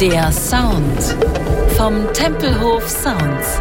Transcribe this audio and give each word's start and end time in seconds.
Der 0.00 0.32
Sound 0.32 1.16
vom 1.76 2.10
Tempelhof 2.14 2.88
Sounds. 2.88 3.60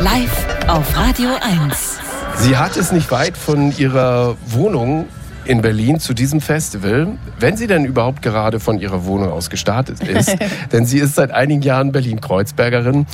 Live 0.00 0.46
auf 0.66 0.96
Radio 0.96 1.28
1. 1.42 1.98
Sie 2.36 2.56
hat 2.56 2.78
es 2.78 2.90
nicht 2.90 3.10
weit 3.10 3.36
von 3.36 3.76
ihrer 3.76 4.34
Wohnung 4.46 5.06
in 5.44 5.62
Berlin 5.62 6.00
zu 6.00 6.14
diesem 6.14 6.40
Festival, 6.40 7.08
wenn 7.38 7.56
sie 7.56 7.66
denn 7.66 7.84
überhaupt 7.84 8.22
gerade 8.22 8.60
von 8.60 8.80
ihrer 8.80 9.04
Wohnung 9.04 9.30
aus 9.30 9.50
gestartet 9.50 10.00
ist. 10.00 10.36
denn 10.72 10.86
sie 10.86 10.98
ist 10.98 11.14
seit 11.14 11.30
einigen 11.30 11.62
Jahren 11.62 11.92
Berlin-Kreuzbergerin 11.92 13.06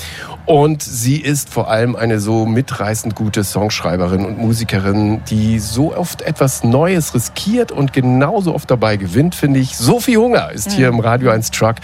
und 0.46 0.82
sie 0.82 1.16
ist 1.16 1.48
vor 1.50 1.70
allem 1.70 1.96
eine 1.96 2.20
so 2.20 2.46
mitreißend 2.46 3.14
gute 3.14 3.44
Songschreiberin 3.44 4.24
und 4.24 4.38
Musikerin, 4.38 5.22
die 5.28 5.58
so 5.58 5.94
oft 5.96 6.22
etwas 6.22 6.64
Neues 6.64 7.14
riskiert 7.14 7.72
und 7.72 7.92
genauso 7.92 8.54
oft 8.54 8.70
dabei 8.70 8.96
gewinnt, 8.96 9.34
finde 9.34 9.60
ich. 9.60 9.76
Sophie 9.76 10.16
Hunger 10.16 10.50
ist 10.52 10.72
hier 10.72 10.88
im 10.88 11.00
Radio 11.00 11.30
1 11.30 11.50
Truck. 11.50 11.76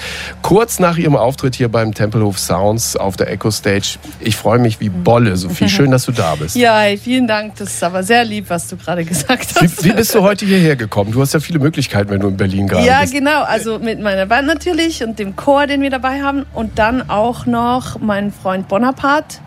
Kurz 0.42 0.78
nach 0.78 0.96
ihrem 0.96 1.16
Auftritt 1.16 1.54
hier 1.54 1.68
beim 1.68 1.94
Tempelhof 1.94 2.38
Sounds 2.38 2.96
auf 2.96 3.16
der 3.16 3.30
Echo 3.30 3.50
Stage. 3.50 3.98
Ich 4.20 4.36
freue 4.36 4.58
mich 4.58 4.80
wie 4.80 4.88
Bolle, 4.88 5.36
Sophie. 5.36 5.68
Schön, 5.68 5.90
dass 5.90 6.04
du 6.04 6.12
da 6.12 6.34
bist. 6.34 6.56
Ja, 6.56 6.82
vielen 7.00 7.26
Dank. 7.26 7.56
Das 7.56 7.68
ist 7.68 7.82
aber 7.82 8.02
sehr 8.02 8.24
lieb, 8.24 8.46
was 8.48 8.68
du 8.68 8.76
gerade 8.76 9.04
gesagt 9.04 9.54
hast. 9.54 9.84
Wie, 9.84 9.90
wie 9.90 9.92
bist 9.92 10.14
du 10.14 10.22
heute 10.22 10.35
hierher 10.44 10.76
gekommen? 10.76 11.12
Du 11.12 11.20
hast 11.20 11.32
ja 11.32 11.40
viele 11.40 11.58
Möglichkeiten, 11.58 12.10
wenn 12.10 12.20
du 12.20 12.28
in 12.28 12.36
Berlin 12.36 12.68
gerade 12.68 12.86
ja, 12.86 13.00
bist. 13.00 13.14
genau. 13.14 13.42
Also 13.42 13.78
mit 13.78 14.00
meiner 14.00 14.26
Band 14.26 14.46
natürlich 14.46 15.02
und 15.02 15.18
dem 15.18 15.36
Chor, 15.36 15.66
den 15.66 15.80
wir 15.80 15.90
dabei 15.90 16.22
haben. 16.22 16.44
Und 16.52 16.78
dann 16.78 17.08
auch 17.08 17.46
noch 17.46 18.00
mein 18.00 18.32
Freund 18.32 18.68
Bonaparte, 18.68 19.38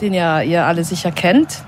den 0.00 0.14
ja 0.14 0.40
ihr 0.40 0.64
alle 0.64 0.84
sicher 0.84 1.10
kennt. 1.10 1.64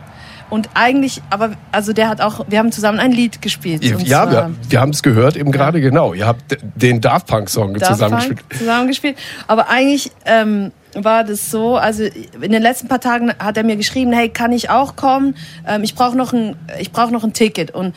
Und 0.50 0.70
eigentlich, 0.74 1.20
aber 1.30 1.52
also 1.73 1.92
der 1.92 2.09
hat 2.09 2.20
auch, 2.20 2.45
wir 2.48 2.59
haben 2.59 2.70
zusammen 2.70 3.00
ein 3.00 3.10
Lied 3.10 3.42
gespielt. 3.42 3.82
Ja, 3.82 4.30
wir, 4.30 4.50
wir 4.68 4.80
haben 4.80 4.90
es 4.90 5.02
gehört, 5.02 5.37
eben 5.37 5.51
gerade 5.51 5.80
genau. 5.80 6.15
Ihr 6.15 6.26
habt 6.26 6.56
den 6.76 7.01
Daft 7.01 7.26
Punk-Song 7.26 7.74
Daft 7.74 7.92
zusammengespielt. 7.92 8.48
Punk 8.48 8.59
zusammengespielt. 8.60 9.18
Aber 9.48 9.68
eigentlich 9.68 10.12
ähm, 10.26 10.70
war 10.95 11.24
das 11.24 11.51
so, 11.51 11.76
also 11.76 12.04
in 12.04 12.52
den 12.52 12.62
letzten 12.62 12.88
paar 12.88 13.01
Tagen 13.01 13.32
hat 13.38 13.57
er 13.57 13.65
mir 13.65 13.76
geschrieben, 13.76 14.12
hey, 14.12 14.29
kann 14.29 14.52
ich 14.52 14.70
auch 14.70 14.96
kommen? 14.96 15.35
Ähm, 15.66 15.82
ich 15.82 15.95
brauche 15.95 16.16
noch 16.16 16.32
ein, 16.32 16.57
ich 16.79 16.92
brauche 16.92 17.12
noch 17.12 17.24
ein 17.24 17.32
Ticket 17.32 17.73
und 17.73 17.95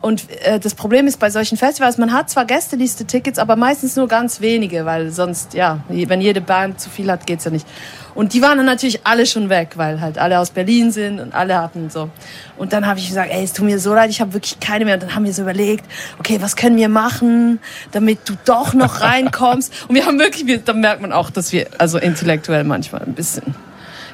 und 0.00 0.30
äh, 0.44 0.58
das 0.58 0.74
Problem 0.74 1.06
ist 1.06 1.18
bei 1.18 1.28
solchen 1.28 1.58
Festivals, 1.58 1.98
man 1.98 2.12
hat 2.12 2.30
zwar 2.30 2.46
Gästeliste-Tickets, 2.46 3.38
aber 3.38 3.56
meistens 3.56 3.96
nur 3.96 4.08
ganz 4.08 4.40
wenige, 4.40 4.86
weil 4.86 5.10
sonst, 5.10 5.52
ja, 5.52 5.80
wenn 5.88 6.22
jede 6.22 6.40
Band 6.40 6.80
zu 6.80 6.88
viel 6.88 7.10
hat, 7.10 7.26
geht's 7.26 7.44
ja 7.44 7.50
nicht. 7.50 7.66
Und 8.14 8.32
die 8.32 8.42
waren 8.42 8.56
dann 8.56 8.66
natürlich 8.66 9.06
alle 9.06 9.26
schon 9.26 9.50
weg, 9.50 9.72
weil 9.76 10.00
halt 10.00 10.18
alle 10.18 10.38
aus 10.38 10.50
Berlin 10.50 10.90
sind 10.90 11.20
und 11.20 11.34
alle 11.34 11.58
hatten 11.58 11.90
so. 11.90 12.08
Und 12.56 12.72
dann 12.72 12.86
habe 12.86 12.98
ich 12.98 13.08
gesagt, 13.08 13.30
ey, 13.30 13.44
es 13.44 13.52
tut 13.52 13.66
mir 13.66 13.78
so 13.78 13.94
leid, 13.94 14.10
ich 14.10 14.20
habe 14.20 14.32
wirklich 14.32 14.58
keine 14.58 14.84
mehr. 14.84 14.94
Und 14.94 15.02
dann 15.02 15.14
haben 15.14 15.24
wir 15.24 15.34
so 15.34 15.42
überlegt, 15.42 15.84
okay, 16.18 16.38
was 16.40 16.56
können 16.56 16.76
wir 16.76 16.88
machen, 16.88 17.60
damit 17.92 18.28
du 18.28 18.34
doch 18.46 18.72
noch 18.72 19.02
reinkommst. 19.02 19.72
und 19.88 19.94
wir 19.94 20.06
haben 20.06 20.18
wirklich, 20.18 20.46
wir, 20.46 20.58
dann 20.58 20.80
merkt 20.80 21.02
man 21.02 21.12
auch, 21.12 21.30
dass 21.30 21.52
wir 21.52 21.68
also 21.78 21.98
intellektuell 21.98 22.64
manchmal 22.64 23.02
ein 23.02 23.14
bisschen 23.14 23.54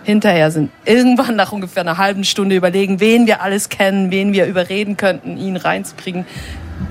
hinterher 0.07 0.51
sind. 0.51 0.71
Irgendwann 0.85 1.37
nach 1.37 1.53
ungefähr 1.53 1.83
einer 1.83 1.99
halben 1.99 2.25
Stunde 2.25 2.55
überlegen, 2.57 3.01
wen 3.01 3.27
wir 3.27 3.43
alles 3.43 3.69
kennen, 3.69 4.11
wen 4.11 4.33
wir 4.33 4.47
überreden 4.47 4.97
könnten, 4.97 5.37
ihn 5.37 5.57
reinzukriegen, 5.57 6.25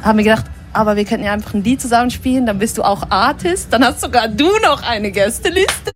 haben 0.03 0.17
wir 0.17 0.25
gedacht, 0.25 0.45
aber 0.73 0.97
wir 0.97 1.05
könnten 1.05 1.23
ja 1.23 1.31
einfach 1.31 1.53
ein 1.53 1.63
Lied 1.63 1.81
zusammenspielen, 1.81 2.45
dann 2.45 2.59
bist 2.59 2.77
du 2.77 2.83
auch 2.83 3.03
Artist, 3.09 3.67
dann 3.71 3.85
hast 3.85 4.01
sogar 4.01 4.27
du 4.27 4.49
noch 4.61 4.83
eine 4.83 5.09
Gästeliste 5.11 5.91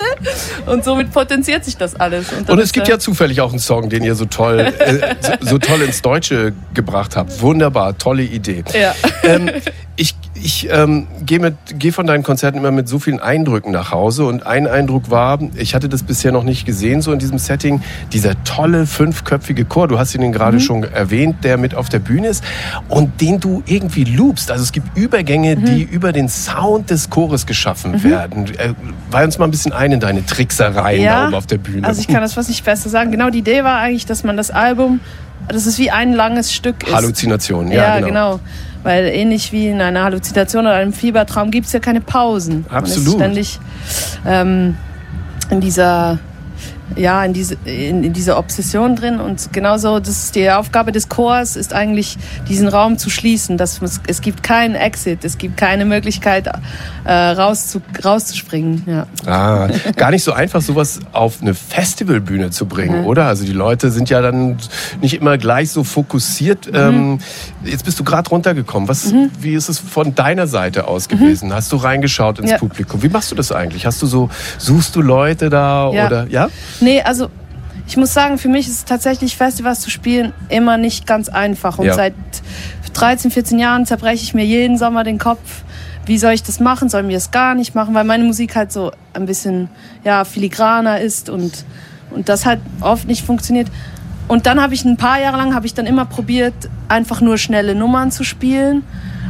und 0.66 0.86
somit 0.86 1.12
potenziert 1.12 1.66
sich 1.66 1.76
das 1.76 2.00
alles. 2.00 2.28
dann 2.30 2.46
Und 2.46 2.60
es 2.60 2.72
gibt 2.72 2.88
ja 2.88 2.98
zufällig 2.98 3.42
auch 3.42 3.50
einen 3.50 3.60
Song, 3.60 3.90
den 3.90 4.04
ihr 4.04 4.16
so 4.16 4.24
toll, 4.24 4.60
äh, 4.80 5.16
so, 5.20 5.34
so 5.42 5.58
toll 5.58 5.82
ins 5.82 6.02
Deutsche 6.02 6.54
gebracht 6.74 7.18
habt. 7.18 7.42
Wunderbar, 7.42 7.98
tolle 7.98 8.24
Idee. 8.24 8.64
Ja. 8.74 8.96
Ähm, 9.24 9.52
ich 9.98 10.16
ich 10.42 10.70
ähm, 10.72 11.08
gehe 11.26 11.56
geh 11.78 11.92
von 11.92 12.08
deinen 12.08 12.24
Konzerten 12.24 12.58
immer 12.58 12.72
mit 12.72 12.88
so 12.88 13.00
vielen 13.00 13.20
Eindrücken 13.20 13.72
nach 13.72 13.92
Hause. 13.92 14.26
Und 14.26 14.46
ein 14.46 14.68
Eindruck 14.68 15.10
war, 15.12 15.40
ich 15.56 15.76
hatte 15.76 15.90
das 15.90 16.04
bisher 16.04 16.32
noch 16.32 16.44
nicht 16.44 16.66
gesehen, 16.66 17.02
so 17.02 17.12
in 17.12 17.20
diesem 17.20 17.38
Setting, 17.38 17.82
dieser 18.14 18.42
tolle 18.44 18.86
fünfköpfige 18.86 19.66
Chor, 19.66 19.88
du 19.88 20.00
hast 20.00 20.16
ihn 20.16 20.32
gerade 20.32 20.58
Mhm. 20.58 20.62
schon 20.62 20.84
erwähnt, 20.84 21.44
der 21.44 21.58
mit 21.58 21.76
auf 21.76 21.90
der 21.90 22.00
Bühne 22.00 22.28
ist 22.28 22.44
und 22.88 23.22
den 23.22 23.40
du 23.40 23.64
irgendwie 23.66 24.04
loopst. 24.04 24.52
Also 24.52 24.64
es 24.64 24.72
gibt 24.72 24.98
Übergänge, 24.98 25.56
Mhm. 25.56 25.66
die 25.66 25.84
über 25.84 26.12
den 26.12 26.30
Sound 26.30 26.90
des 26.90 27.10
Chores 27.10 27.46
geschaffen 27.46 28.04
werden. 28.04 28.46
Äh, 28.58 28.74
weih 29.12 29.26
uns 29.26 29.38
mal 29.38 29.46
ein 29.46 29.52
bisschen 29.52 29.74
ein 29.74 29.92
in 29.92 30.00
deine 30.00 30.26
Tricksereien 30.26 31.06
da 31.06 31.26
oben 31.28 31.36
auf 31.36 31.48
der 31.48 31.58
Bühne. 31.58 31.88
Also 31.88 32.02
ich 32.02 32.08
kann 32.08 32.22
das 32.22 32.34
fast 32.34 32.50
nicht 32.50 32.64
besser 32.64 32.90
sagen. 32.90 33.12
Genau 33.12 33.30
die 33.30 33.40
Idee 33.40 33.64
war 33.64 33.80
eigentlich, 33.80 34.06
dass 34.06 34.24
man 34.24 34.38
das 34.38 34.52
Album, 34.52 35.00
das 35.48 35.66
ist 35.66 35.80
wie 35.80 35.92
ein 35.92 36.14
langes 36.14 36.54
Stück 36.54 36.88
ist. 36.88 36.94
Halluzinationen, 36.94 37.72
ja, 37.72 37.84
Ja, 37.84 37.96
genau. 37.96 38.08
genau. 38.08 38.40
Weil 38.84 39.06
ähnlich 39.06 39.52
wie 39.52 39.68
in 39.68 39.82
einer 39.82 40.04
Halluzination 40.04 40.66
oder 40.66 40.76
einem 40.76 40.94
Fiebertraum 40.94 41.52
gibt 41.52 41.68
es 41.68 41.74
ja 41.74 41.80
keine 41.80 42.02
Pausen. 42.02 42.66
Man 42.70 42.84
Absolut. 42.84 43.08
ist 43.08 43.14
ständig 43.14 43.60
ähm, 44.26 44.78
in 45.50 45.60
dieser 45.60 46.20
ja, 46.96 47.24
in 47.24 47.34
diese, 47.34 47.56
in, 47.66 48.04
in 48.04 48.14
dieser 48.14 48.38
Obsession 48.40 48.96
drin 48.96 49.20
und 49.20 49.54
genauso, 49.54 50.00
das 50.00 50.24
ist 50.24 50.36
die 50.36 50.50
Aufgabe 50.50 50.92
des 50.92 51.08
Chors, 51.08 51.56
ist 51.56 51.74
eigentlich 51.74 52.18
diesen 52.48 52.68
Raum 52.68 52.98
zu 52.98 53.10
schließen. 53.10 53.58
Dass 53.58 53.82
es, 53.82 54.02
es 54.08 54.22
gibt 54.22 54.42
keinen 54.44 54.74
Exit, 54.76 55.24
es 55.24 55.38
gibt 55.38 55.56
keine 55.56 55.86
Möglichkeit 55.86 56.50
äh, 57.06 57.14
rauszu, 57.14 57.82
rauszuspringen. 58.04 58.84
Ja. 58.88 59.06
Ah, 59.26 59.68
gar 59.96 60.12
nicht 60.12 60.24
so 60.24 60.34
einfach, 60.34 60.62
sowas 60.62 61.00
auf 61.12 61.42
eine 61.42 61.54
Festivalbühne 61.54 62.50
zu 62.50 62.66
bringen, 62.66 63.06
oder? 63.06 63.26
Also 63.28 63.46
die 63.46 63.54
Leute 63.54 63.92
sind 63.92 64.10
ja 64.10 64.22
dann 64.22 64.58
nicht 65.02 65.14
immer 65.14 65.38
gleich 65.38 65.72
so 65.72 65.84
fokussiert. 65.84 66.68
Mhm. 66.68 66.76
Ähm, 66.76 67.20
jetzt 67.64 67.86
bist 67.86 68.00
du 68.00 68.04
gerade 68.04 68.30
runtergekommen. 68.30 68.90
Was, 68.90 69.14
Wie 69.40 69.54
ist 69.54 69.70
es 69.70 69.80
von 69.80 70.16
deiner 70.16 70.48
Seite 70.48 70.88
aus 70.88 71.08
gewesen? 71.08 71.54
Hast 71.54 71.72
du 71.72 71.78
reingeschaut 71.78 72.40
ins 72.40 72.48
Mhm. 72.48 72.52
Ja. 72.54 72.58
Publikum? 72.58 73.04
Wie 73.04 73.10
machst 73.10 73.32
du 73.32 73.36
das 73.36 73.52
eigentlich? 73.52 73.86
Hast 73.86 74.02
du 74.02 74.08
so, 74.08 74.30
suchst 74.58 74.96
du 74.96 75.02
Leute 75.02 75.50
da 75.50 75.92
Ja. 75.92 76.08
oder 76.08 76.28
ja? 76.30 76.49
Nee, 76.82 77.02
also 77.02 77.30
ich 77.88 77.98
muss 77.98 78.14
sagen, 78.14 78.38
für 78.38 78.50
mich 78.50 78.68
ist 78.68 78.88
tatsächlich 78.88 79.36
Festivals 79.36 79.80
zu 79.80 79.90
spielen 79.90 80.34
immer 80.50 80.78
nicht 80.78 81.08
ganz 81.08 81.30
einfach. 81.30 81.80
Und 81.80 81.88
Ja. 81.88 81.94
seit 81.94 82.14
13, 82.94 83.32
14 83.32 83.60
Jahren 83.60 83.86
zerbreche 83.86 84.24
ich 84.24 84.34
mir 84.34 84.46
jeden 84.46 84.78
Sommer 84.78 85.04
den 85.04 85.18
Kopf. 85.18 85.64
Wie 86.06 86.18
soll 86.18 86.34
ich 86.34 86.44
das 86.44 86.60
machen? 86.60 86.90
Sollen 86.90 87.08
wir 87.08 87.18
es 87.18 87.32
gar 87.32 87.56
nicht 87.56 87.76
machen? 87.76 87.94
Weil 87.96 88.04
meine 88.04 88.24
Musik 88.24 88.56
halt 88.56 88.72
so 88.72 88.92
ein 89.14 89.26
bisschen 89.26 89.70
ja, 90.04 90.26
filigraner 90.26 91.00
ist 91.00 91.30
und, 91.30 91.66
und 92.12 92.30
das 92.30 92.46
halt 92.46 92.60
oft 92.82 93.08
nicht 93.08 93.26
funktioniert. 93.26 93.68
Und 94.28 94.46
dann 94.46 94.62
habe 94.62 94.74
ich 94.74 94.86
ein 94.86 94.98
paar 94.98 95.20
Jahre 95.20 95.38
lang 95.38 95.56
habe 95.56 95.66
ich 95.66 95.74
dann 95.74 95.86
immer 95.88 96.06
probiert, 96.06 96.54
einfach 96.88 97.22
nur 97.22 97.38
schnelle 97.38 97.74
Nummern 97.74 98.12
zu 98.12 98.24
spielen. 98.24 98.84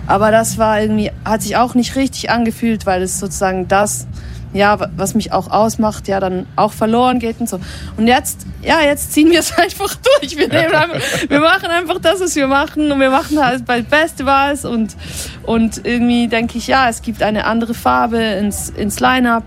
Aber 0.08 0.32
das 0.32 0.58
war 0.58 0.82
irgendwie, 0.82 1.12
hat 1.24 1.44
sich 1.44 1.56
auch 1.56 1.76
nicht 1.76 1.96
richtig 1.96 2.30
angefühlt, 2.30 2.86
weil 2.86 3.04
es 3.04 3.20
sozusagen 3.20 3.68
das, 3.68 4.08
ja, 4.54 4.80
wa- 4.80 4.90
was 4.98 5.14
mich 5.14 5.32
auch 5.32 5.50
ausmacht, 5.52 6.08
ja, 6.08 6.20
dann 6.20 6.46
auch 6.56 6.74
verloren 6.74 7.20
geht 7.20 7.40
und 7.40 7.48
so. 7.50 7.60
Und 7.98 8.08
jetzt, 8.08 8.46
ja, 8.64 8.82
jetzt 8.82 9.14
ziehen 9.14 9.30
wir 9.32 9.40
es 9.40 9.52
einfach 9.58 9.96
durch. 9.96 10.36
Wir, 10.38 10.48
nehmen 10.48 10.74
einfach, 10.74 11.00
wir 11.30 11.40
machen 11.40 11.68
einfach 11.68 12.00
das, 12.00 12.20
was 12.20 12.36
wir 12.36 12.48
machen 12.48 12.92
und 12.92 13.00
wir 13.00 13.10
machen 13.12 13.44
halt 13.44 13.66
bei 13.66 13.84
Festivals 13.84 14.66
und, 14.66 14.96
und 15.44 15.86
irgendwie 15.86 16.28
denke 16.28 16.58
ich, 16.58 16.68
ja, 16.68 16.90
es 16.90 17.02
gibt 17.02 17.22
eine 17.24 17.46
andere 17.46 17.74
Farbe 17.74 18.18
ins, 18.18 18.70
ins 18.70 19.00
Line-Up, 19.00 19.44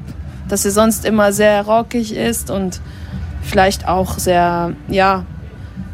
dass 0.49 0.63
sie 0.63 0.71
sonst 0.71 1.05
immer 1.05 1.33
sehr 1.33 1.63
rockig 1.63 2.15
ist 2.15 2.51
und 2.51 2.81
vielleicht 3.43 3.89
auch 3.89 4.19
sehr, 4.19 4.73
ja, 4.89 5.25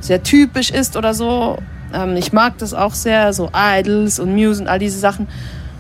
sehr 0.01 0.23
typisch 0.23 0.71
ist 0.71 0.97
oder 0.97 1.15
so. 1.15 1.59
Ähm, 1.95 2.17
ich 2.17 2.33
mag 2.33 2.59
das 2.59 2.75
auch 2.75 2.93
sehr, 2.93 3.33
so 3.33 3.51
Idols 3.57 4.19
und 4.21 4.35
Muse 4.35 4.61
und 4.63 4.69
all 4.69 4.79
diese 4.79 4.99
Sachen. 4.99 5.29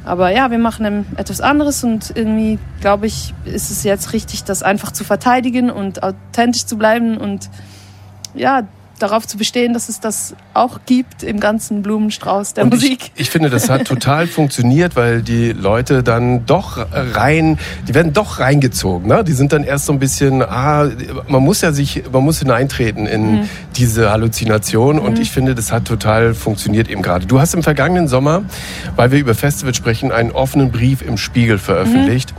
Aber 0.09 0.31
ja, 0.31 0.51
wir 0.51 0.59
machen 0.59 1.05
etwas 1.17 1.43
anderes 1.43 1.85
und 1.85 2.13
irgendwie, 2.17 2.59
glaube 2.81 3.07
ich, 3.07 3.35
ist 3.45 3.71
es 3.71 3.85
jetzt 3.85 4.15
richtig, 4.15 4.43
das 4.43 4.63
einfach 4.63 4.91
zu 4.91 5.05
verteidigen 5.05 5.71
und 5.71 6.03
authentisch 6.03 6.65
zu 6.65 6.79
bleiben 6.79 7.19
und 7.19 7.51
ja, 8.33 8.67
darauf 8.99 9.27
zu 9.27 9.37
bestehen, 9.39 9.73
dass 9.73 9.89
es 9.89 10.01
das 10.01 10.35
auch 10.55 10.81
gibt 10.87 11.23
im 11.23 11.41
ganzen 11.41 11.83
Blumenstrauß 11.83 12.55
der 12.55 12.65
Und 12.65 12.75
Musik. 12.75 13.11
Ich, 13.15 13.23
ich 13.23 13.31
finde, 13.31 13.51
das 13.51 13.69
hat 13.71 13.85
total 13.87 14.27
funktioniert, 14.29 14.97
weil 14.97 15.23
die 15.23 15.53
Leute 15.53 16.03
dann 16.03 16.47
doch 16.47 16.87
rein, 16.93 17.59
die 17.87 17.95
werden 17.95 18.13
doch 18.13 18.39
reingezogen. 18.41 19.09
Ne? 19.09 19.25
Die 19.25 19.33
sind 19.33 19.53
dann 19.53 19.65
erst 19.65 19.87
so 19.87 19.93
ein 19.93 19.99
bisschen, 19.99 20.43
ah, 20.43 20.89
man 21.29 21.43
muss 21.43 21.61
ja 21.61 21.73
sich, 21.73 22.03
man 22.13 22.25
muss 22.25 22.39
hineintreten 22.41 23.07
in 23.07 23.29
Mhm. 23.29 23.49
diese 23.77 24.11
Halluzination. 24.11 24.99
Und 24.99 25.19
ich 25.19 25.31
finde, 25.31 25.55
das 25.55 25.71
hat 25.73 25.85
total 25.85 26.35
funktioniert 26.35 26.89
eben 26.89 27.03
gerade. 27.03 27.27
Du 27.27 27.41
hast 27.41 27.55
im 27.55 27.63
vergangenen 27.63 28.09
Sommer, 28.09 28.43
weil 28.97 29.11
wir 29.11 29.19
über 29.19 29.35
Festivals 29.35 29.77
sprechen, 29.77 30.13
einen 30.13 30.33
offenen 30.33 30.71
Brief 30.71 31.03
im 31.03 31.17
Spiegel 31.19 31.59
veröffentlicht. 31.59 32.35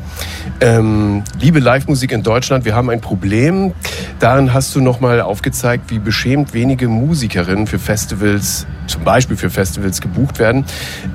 Ähm, 0.61 1.23
liebe 1.39 1.59
Live-Musik 1.59 2.11
in 2.11 2.23
Deutschland, 2.23 2.65
wir 2.65 2.75
haben 2.75 2.89
ein 2.89 3.01
Problem. 3.01 3.73
Darin 4.19 4.53
hast 4.53 4.75
du 4.75 4.81
nochmal 4.81 5.21
aufgezeigt, 5.21 5.89
wie 5.89 5.99
beschämt 5.99 6.48
wenige 6.53 6.87
Musikerinnen 6.87 7.67
für 7.67 7.79
Festivals, 7.79 8.65
zum 8.87 9.03
Beispiel 9.03 9.37
für 9.37 9.49
Festivals, 9.49 10.01
gebucht 10.01 10.39
werden. 10.39 10.65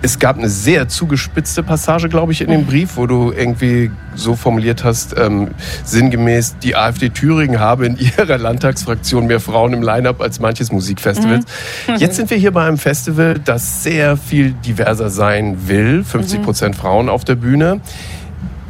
Es 0.03 0.19
gab 0.19 0.39
eine 0.39 0.49
sehr 0.49 0.89
zugespitzte 0.89 1.63
Passage, 1.63 2.09
glaube 2.09 2.33
ich, 2.33 2.41
in 2.41 2.51
dem 2.51 2.67
Brief, 2.67 2.97
wo 2.97 3.07
du 3.07 3.33
irgendwie 3.33 3.91
so 4.15 4.37
formuliert 4.37 4.85
hast, 4.85 5.17
ähm, 5.19 5.51
sinngemäß, 5.85 6.57
die 6.63 6.77
AfD 6.77 7.11
Thüringen 7.11 7.59
habe 7.61 7.87
in 7.87 7.99
ihrer 7.99 8.39
Landtagsfraktion 8.39 9.27
mehr 9.27 9.41
Frauen 9.41 9.73
im 9.73 9.83
Line-Up 9.83 10.21
als 10.21 10.41
manches 10.41 10.71
Musikfestival. 10.73 11.41
Jetzt 11.99 12.17
sind 12.17 12.31
wir 12.31 12.37
hier 12.37 12.53
bei 12.53 12.67
einem 12.67 12.79
Festival, 12.79 13.41
das 13.45 13.83
sehr 13.83 14.17
viel 14.17 14.53
diverser 14.53 15.11
sein 15.11 15.69
will. 15.69 16.05
50 16.05 16.43
Prozent 16.43 16.77
Frauen 16.77 17.09
auf 17.09 17.25
der 17.25 17.35
Bühne. 17.35 17.81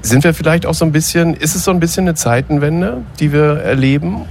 Sind 0.02 0.22
wir 0.22 0.34
vielleicht 0.34 0.66
auch 0.66 0.74
so 0.74 0.84
ein 0.84 0.92
bisschen, 0.92 1.34
ist 1.34 1.54
es 1.54 1.64
so 1.64 1.70
ein 1.70 1.80
bisschen 1.80 2.04
eine 2.04 2.14
Zeitenwende, 2.14 3.02
die 3.20 3.32
wir 3.32 3.60
erleben? 3.60 4.26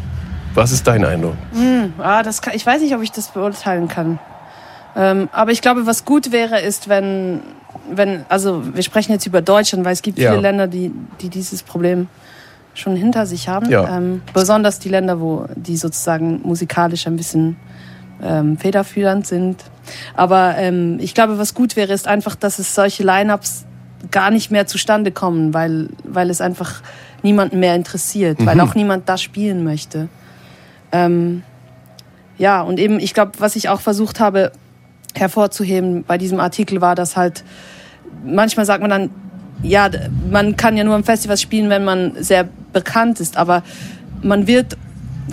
Was 0.53 0.71
ist 0.71 0.85
dein 0.88 1.03
Eindruck? 1.03 1.35
Hm, 1.53 1.94
ah, 1.97 2.21
das 2.23 2.41
kann, 2.41 2.53
ich 2.55 2.65
weiß 2.65 2.81
nicht, 2.81 2.95
ob 2.95 3.01
ich 3.01 3.11
das 3.11 3.29
beurteilen 3.29 3.88
kann. 3.88 4.19
Ähm, 4.95 5.29
aber 5.31 5.51
ich 5.51 5.61
glaube, 5.61 5.85
was 5.88 6.05
gut 6.05 6.31
wäre, 6.31 6.59
ist, 6.59 6.88
wenn, 6.88 7.41
wenn, 7.91 8.25
also 8.29 8.61
wir 8.75 8.83
sprechen 8.83 9.11
jetzt 9.11 9.25
über 9.25 9.41
Deutschland, 9.41 9.83
weil 9.85 9.94
es 9.94 10.01
gibt 10.03 10.19
Ja. 10.19 10.31
viele 10.31 10.41
Länder, 10.41 10.67
die, 10.67 10.91
die 11.21 11.29
dieses 11.29 11.63
Problem 11.63 12.07
schon 12.75 12.95
hinter 12.95 13.25
sich 13.25 13.50
haben. 13.50 13.69
Ja. 13.69 13.97
Ähm, 13.97 14.21
besonders 14.33 14.79
die 14.79 14.89
Länder, 14.89 15.19
wo 15.19 15.45
die 15.55 15.77
sozusagen 15.77 16.41
musikalisch 16.44 17.07
ein 17.07 17.15
bisschen 17.15 17.55
ähm, 18.21 18.57
federführend 18.57 19.25
sind. 19.25 19.63
Aber 20.15 20.55
ähm, 20.57 20.97
ich 21.00 21.13
glaube, 21.13 21.38
was 21.39 21.53
gut 21.55 21.75
wäre, 21.75 21.94
ist 21.94 22.07
einfach, 22.07 22.35
dass 22.35 22.59
es 22.59 22.73
solche 22.75 23.03
Lineups 23.03 23.65
gar 24.11 24.31
nicht 24.31 24.51
mehr 24.51 24.67
zustande 24.67 25.11
kommen, 25.11 25.53
weil, 25.53 25.89
weil 26.03 26.29
es 26.29 26.41
einfach 26.41 26.81
niemanden 27.23 27.59
mehr 27.59 27.75
interessiert, 27.75 28.45
weil 28.45 28.59
auch 28.59 28.75
niemand 28.75 29.07
da 29.09 29.17
spielen 29.17 29.63
möchte. 29.63 30.09
Ähm, 30.93 31.43
ja, 32.37 32.61
und 32.61 32.79
eben, 32.79 32.99
ich 32.99 33.13
glaube, 33.13 33.33
was 33.39 33.57
ich 33.57 33.67
auch 33.67 33.81
versucht 33.81 34.21
habe 34.21 34.53
hervorzuheben 35.15 36.03
bei 36.05 36.17
diesem 36.17 36.39
Artikel 36.39 36.81
war, 36.81 36.95
dass 36.95 37.17
halt 37.17 37.43
manchmal 38.23 38.65
sagt 38.65 38.81
man 38.81 38.89
dann, 38.89 39.09
ja, 39.61 39.89
man 40.29 40.55
kann 40.55 40.77
ja 40.77 40.83
nur 40.83 40.95
am 40.95 41.03
Festival 41.03 41.37
spielen, 41.37 41.69
wenn 41.69 41.83
man 41.83 42.13
sehr 42.21 42.47
bekannt 42.73 43.19
ist, 43.19 43.37
aber 43.37 43.63
man 44.21 44.47
wird, 44.47 44.77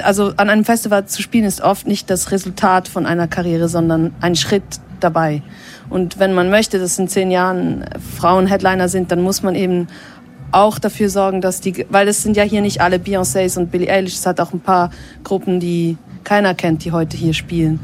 also 0.03 0.33
an 0.37 0.51
einem 0.51 0.65
Festival 0.65 1.07
zu 1.07 1.23
spielen 1.23 1.45
ist 1.45 1.61
oft 1.61 1.87
nicht 1.87 2.11
das 2.11 2.31
Resultat 2.31 2.89
von 2.89 3.07
einer 3.07 3.29
Karriere, 3.29 3.69
sondern 3.69 4.15
ein 4.21 4.37
Schritt 4.37 4.63
dabei. 5.01 5.43
Und 5.89 6.19
wenn 6.19 6.35
man 6.35 6.51
möchte, 6.51 6.79
dass 6.79 6.99
in 6.99 7.09
zehn 7.09 7.31
Jahren 7.31 7.85
Frauen 8.17 8.47
Headliner 8.47 8.89
sind, 8.89 9.11
dann 9.11 9.23
muss 9.23 9.43
man 9.43 9.55
eben 9.55 9.89
auch 10.53 10.79
dafür 10.79 11.09
sorgen, 11.09 11.41
dass 11.41 11.61
die, 11.61 11.87
weil 11.91 12.09
es 12.09 12.23
sind 12.23 12.37
ja 12.37 12.43
hier 12.43 12.61
nicht 12.61 12.81
alle 12.81 12.97
Beyoncés 12.97 13.59
und 13.59 13.71
Billie 13.71 13.91
Eilish, 13.91 14.15
es 14.15 14.27
hat 14.27 14.41
auch 14.41 14.53
ein 14.53 14.61
paar 14.61 14.91
Gruppen, 15.25 15.61
die 15.61 15.97
keiner 16.25 16.55
kennt, 16.55 16.85
die 16.85 16.93
heute 16.93 17.17
hier 17.17 17.35
spielen. 17.35 17.81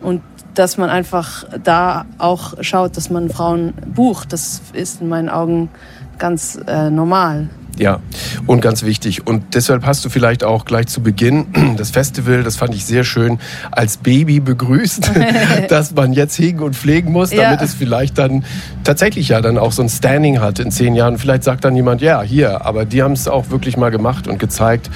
Und 0.00 0.22
dass 0.54 0.76
man 0.76 0.90
einfach 0.90 1.44
da 1.62 2.04
auch 2.18 2.54
schaut, 2.62 2.96
dass 2.96 3.10
man 3.10 3.30
Frauen 3.30 3.74
bucht, 3.94 4.32
das 4.32 4.62
ist 4.72 5.00
in 5.00 5.08
meinen 5.08 5.28
Augen 5.28 5.70
ganz 6.18 6.58
äh, 6.66 6.90
normal. 6.90 7.48
Ja, 7.76 8.00
und 8.46 8.60
ganz 8.60 8.82
wichtig. 8.82 9.26
Und 9.26 9.54
deshalb 9.54 9.84
hast 9.86 10.04
du 10.04 10.08
vielleicht 10.08 10.42
auch 10.42 10.64
gleich 10.64 10.86
zu 10.88 11.00
Beginn 11.00 11.46
das 11.76 11.90
Festival, 11.90 12.42
das 12.42 12.56
fand 12.56 12.74
ich 12.74 12.84
sehr 12.84 13.04
schön, 13.04 13.38
als 13.70 13.98
Baby 13.98 14.40
begrüßt, 14.40 15.10
dass 15.68 15.94
man 15.94 16.12
jetzt 16.12 16.38
hegen 16.38 16.60
und 16.60 16.74
pflegen 16.74 17.12
muss, 17.12 17.32
Ja. 17.32 17.42
damit 17.44 17.62
es 17.62 17.74
vielleicht 17.74 18.18
dann 18.18 18.44
tatsächlich 18.82 19.28
ja 19.28 19.40
dann 19.40 19.58
auch 19.58 19.70
so 19.72 19.82
ein 19.82 19.88
Standing 19.88 20.40
hat 20.40 20.58
in 20.58 20.70
zehn 20.72 20.94
Jahren. 20.96 21.18
Vielleicht 21.18 21.44
sagt 21.44 21.64
dann 21.64 21.76
jemand, 21.76 22.00
ja, 22.00 22.22
hier, 22.22 22.64
aber 22.66 22.84
die 22.84 23.02
haben 23.02 23.12
es 23.12 23.28
auch 23.28 23.50
wirklich 23.50 23.76
mal 23.76 23.90
gemacht 23.90 24.26
und 24.26 24.38
gezeigt. 24.38 24.90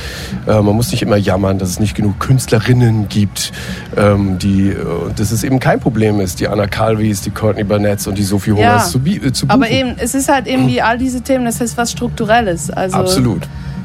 Äh, 0.49 0.53
man 0.61 0.75
muss 0.75 0.91
nicht 0.91 1.03
immer 1.03 1.17
jammern, 1.17 1.59
dass 1.59 1.69
es 1.71 1.79
nicht 1.81 1.95
genug 1.95 2.19
Künstlerinnen 2.19 3.09
gibt, 3.09 3.53
ähm, 3.97 4.39
die, 4.39 4.71
äh, 4.71 4.77
dass 5.17 5.31
es 5.31 5.45
eben 5.45 5.61
kein 5.61 5.79
Problem 5.79 6.19
ist, 6.21 6.41
die 6.41 6.49
Anna 6.49 6.67
Calvis, 6.67 7.21
die 7.21 7.31
Courtney 7.31 7.63
Barnetts 7.65 8.07
und 8.09 8.19
die 8.19 8.25
Sophie 8.25 8.51
Ja. 8.51 8.57
Hungers 8.57 8.91
zu, 8.91 8.99
äh, 8.99 9.33
zu 9.33 9.47
buchen. 9.47 9.51
Aber 9.63 9.71
eben, 9.71 9.95
es 9.99 10.15
ist 10.15 10.29
halt 10.29 10.47
eben 10.49 10.67
wie 10.67 10.83
all 10.83 10.99
diese 10.99 11.21
Themen, 11.21 11.45
das 11.45 11.61
ist 11.61 11.77
was 11.77 11.93
Strukturelles. 11.93 12.62
Also 12.71 12.97
Absolut. 12.99 13.43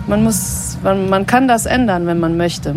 man 0.07 0.23
muss, 0.23 0.77
man, 0.83 1.09
man 1.09 1.25
kann 1.25 1.47
das 1.47 1.65
ändern, 1.65 2.05
wenn 2.07 2.19
man 2.19 2.37
möchte. 2.37 2.75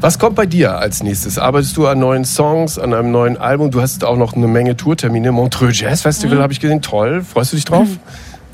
Was 0.00 0.18
kommt 0.18 0.36
bei 0.36 0.46
dir 0.46 0.78
als 0.78 1.02
nächstes? 1.02 1.38
Arbeitest 1.38 1.76
du 1.76 1.86
an 1.86 1.98
neuen 1.98 2.24
Songs, 2.24 2.78
an 2.78 2.92
einem 2.94 3.10
neuen 3.10 3.36
Album? 3.36 3.70
Du 3.70 3.80
hast 3.80 4.04
auch 4.04 4.16
noch 4.16 4.34
eine 4.34 4.46
Menge 4.46 4.76
Tourtermine. 4.76 5.32
Montreux 5.32 5.72
Jazz 5.80 6.00
Mhm. 6.00 6.08
Festival 6.08 6.38
habe 6.42 6.52
ich 6.52 6.60
gesehen. 6.60 6.82
Toll. 6.82 7.22
Freust 7.22 7.52
du 7.52 7.56
dich 7.56 7.64
drauf? 7.64 7.86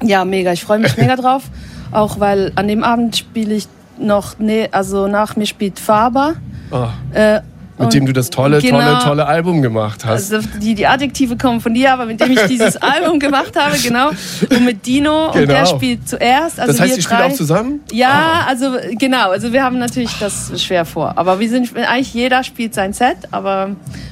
Ja, 0.04 0.24
mega. 0.24 0.52
Ich 0.52 0.64
freue 0.64 0.80
mich 0.80 0.96
mega 0.96 1.14
drauf. 1.14 1.44
Auch 1.92 2.18
weil 2.18 2.50
an 2.56 2.66
dem 2.66 2.82
Abend 2.82 3.16
spiele 3.16 3.54
ich 3.54 3.68
noch, 4.00 4.34
nee, 4.40 4.68
also 4.72 5.06
nach 5.06 5.36
mir 5.36 5.46
spielt 5.46 5.78
Faber. 5.78 6.34
Ah, 6.72 6.88
Äh, 7.12 7.40
mit 7.82 7.86
und 7.86 7.94
dem 7.94 8.06
du 8.06 8.12
das 8.12 8.30
tolle, 8.30 8.60
genau, 8.60 8.78
tolle, 8.80 8.98
tolle 9.00 9.26
Album 9.26 9.62
gemacht 9.62 10.04
hast. 10.04 10.32
Also 10.32 10.46
die, 10.60 10.74
die 10.74 10.86
Adjektive 10.86 11.36
kommen 11.36 11.60
von 11.60 11.74
dir, 11.74 11.92
aber 11.92 12.06
mit 12.06 12.20
dem 12.20 12.32
ich 12.32 12.42
dieses 12.44 12.76
Album 12.82 13.18
gemacht 13.18 13.52
habe, 13.56 13.76
genau. 13.78 14.08
Und 14.08 14.64
mit 14.64 14.86
Dino 14.86 15.26
und 15.26 15.34
der 15.36 15.46
Genau. 15.46 15.66
spielt 15.66 16.08
zuerst. 16.08 16.58
Also 16.58 16.72
das 16.72 16.80
heißt, 16.80 16.96
wir 16.96 17.02
spielt 17.02 17.20
drei. 17.20 17.26
auch 17.26 17.32
zusammen? 17.34 17.80
Ja, 17.92 18.44
also 18.48 18.76
genau. 18.98 19.30
Also 19.30 19.52
wir 19.52 19.62
haben 19.62 19.78
natürlich 19.78 20.10
das 20.18 20.52
schwer 20.62 20.84
vor. 20.84 21.12
Aber 21.16 21.40
wir 21.40 21.48
sind 21.48 21.70
eigentlich 21.76 22.14
jeder 22.14 22.42
spielt 22.44 22.74
sein 22.74 22.92
Set, 22.92 23.16
aber 23.30 23.70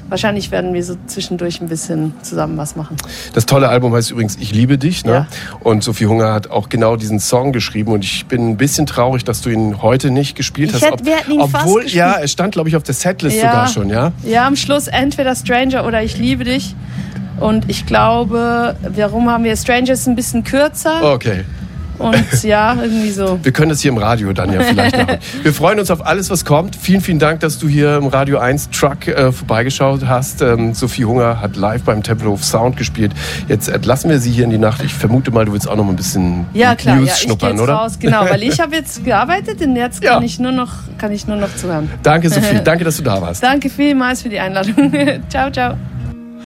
wahrscheinlich 0.09 0.51
werden 0.51 0.75
wir 0.75 0.83
so 0.85 0.97
zwischendurch 1.07 1.61
ein 1.61 1.69
bisschen 1.69 2.13
zusammen 2.23 2.57
was 2.59 2.77
machen. 2.77 2.97
Das 3.35 3.47
tolle 3.47 3.69
Album 3.69 3.95
heißt 3.95 4.11
übrigens 4.11 4.37
Ich 4.41 4.53
liebe 4.53 4.77
dich. 4.79 5.05
Ne? 5.05 5.13
Ja. 5.13 5.27
Und 5.61 5.85
Sophie 5.85 6.07
Hunger 6.07 6.33
hat 6.33 6.51
auch 6.51 6.69
genau 6.69 6.97
diesen 6.97 7.21
Song 7.21 7.53
geschrieben. 7.53 7.93
Und 7.93 8.05
ich 8.05 8.27
bin 8.27 8.49
ein 8.51 8.57
bisschen 8.57 8.87
traurig, 8.87 9.25
dass 9.25 9.41
du 9.41 9.51
ihn 9.51 9.83
heute 9.83 10.11
nicht 10.11 10.37
gespielt 10.37 10.71
Ich 10.71 10.77
hast. 10.77 10.85
hätte- 10.91 11.05
wir 11.05 11.17
hätten 11.17 11.33
ihn 11.33 11.41
fast 11.49 11.65
obwohl, 11.65 11.83
gespielt. 11.83 11.95
ja, 11.99 12.19
es 12.21 12.33
stand, 12.33 12.53
glaube 12.53 12.69
ich, 12.69 12.77
auf 12.77 12.83
der 12.83 12.95
Setlist 12.95 13.37
Ja. 13.37 13.43
sogar 13.51 13.60
schon, 13.67 13.89
ja? 13.89 14.13
Ja, 14.23 14.47
am 14.47 14.57
Schluss 14.57 14.87
entweder 14.87 15.35
Stranger 15.35 15.87
oder 15.87 16.03
Ich 16.03 16.19
liebe 16.19 16.45
dich. 16.45 16.75
Und 17.39 17.71
ich 17.71 17.87
glaube, 17.87 18.77
warum 18.83 19.31
haben 19.31 19.45
wir 19.45 19.57
Stranger 19.57 19.93
ist 19.93 20.07
ein 20.07 20.15
bisschen 20.15 20.45
kürzer 20.45 21.13
Okay. 21.15 21.45
Und 22.01 22.43
ja, 22.43 22.75
irgendwie 22.81 23.11
so. 23.11 23.39
Wir 23.43 23.53
können 23.53 23.69
das 23.69 23.81
hier 23.81 23.91
im 23.93 23.99
Radio 23.99 24.33
dann 24.33 24.53
ja 24.53 24.61
vielleicht 24.63 24.97
machen. 24.97 25.19
Wir 25.43 25.53
freuen 25.55 25.79
uns 25.79 25.91
auf 25.91 26.05
alles, 26.05 26.31
was 26.31 26.45
kommt. 26.45 26.75
Vielen, 26.77 27.01
vielen 27.01 27.19
Dank, 27.19 27.41
dass 27.41 27.59
du 27.59 27.69
hier 27.69 27.97
im 27.97 28.07
Radio 28.07 28.39
1 28.39 28.71
Truck 28.71 29.07
äh, 29.09 29.31
vorbeigeschaut 29.33 30.07
hast. 30.07 30.43
Ähm, 30.43 30.75
Sophie 30.75 31.05
Hunger 31.05 31.41
hat 31.41 31.57
live 31.57 31.83
beim 31.83 32.03
Tempelhof 32.03 32.45
Sound 32.45 32.77
gespielt. 32.77 33.13
Jetzt 33.49 33.69
entlassen 33.69 34.11
wir 34.11 34.19
sie 34.19 34.31
hier 34.31 34.45
in 34.45 34.51
die 34.51 34.59
Nacht. 34.59 34.83
Ich 34.83 34.95
vermute 34.95 35.31
mal, 35.31 35.45
du 35.45 35.53
willst 35.53 35.69
auch 35.69 35.77
noch 35.77 35.85
mal 35.85 35.91
ein 35.93 35.97
bisschen 35.97 36.47
Ja, 36.55 36.75
klar, 36.75 36.97
News 36.97 37.09
ja, 37.09 37.15
ich 37.15 37.21
schnuppern, 37.21 37.53
jetzt 37.53 37.61
oder? 37.61 37.75
raus, 37.75 37.99
genau, 37.99 38.25
weil 38.29 38.43
ich 38.43 38.59
habe 38.61 38.75
jetzt 38.75 39.05
gearbeitet 39.05 39.61
und 39.65 39.77
jetzt 39.77 40.03
Ja. 40.03 40.15
kann 40.15 40.23
ich 40.23 40.39
nur 40.39 40.53
noch 40.53 40.71
kann 40.99 41.13
ich 41.13 41.27
nur 41.27 41.37
noch 41.37 41.55
zuhören. 41.57 41.91
Danke, 42.03 42.29
Sophie. 42.29 42.61
Danke, 42.65 42.85
dass 42.85 42.97
du 42.97 43.03
da 43.03 43.21
warst. 43.21 43.43
Danke 43.43 43.71
vielmals 43.71 44.23
für 44.23 44.29
die 44.29 44.39
Einladung. 44.39 44.93
ciao, 45.29 45.51
ciao. 45.51 45.75